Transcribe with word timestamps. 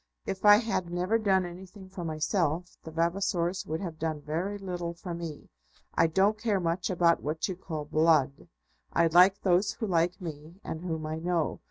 If 0.25 0.43
I 0.45 0.57
had 0.57 0.89
never 0.91 1.19
done 1.19 1.45
anything 1.45 1.87
for 1.87 2.03
myself, 2.03 2.75
the 2.83 2.89
Vavasors 2.89 3.67
would 3.67 3.81
have 3.81 3.99
done 3.99 4.19
very 4.21 4.57
little 4.57 4.95
for 4.95 5.13
me. 5.13 5.47
I 5.93 6.07
don't 6.07 6.39
care 6.39 6.59
much 6.59 6.89
about 6.89 7.21
what 7.21 7.47
you 7.47 7.55
call 7.55 7.85
'blood.' 7.85 8.47
I 8.91 9.05
like 9.05 9.41
those 9.43 9.73
who 9.73 9.85
like 9.85 10.19
me, 10.19 10.55
and 10.63 10.81
whom 10.81 11.05
I 11.05 11.19
know. 11.19 11.59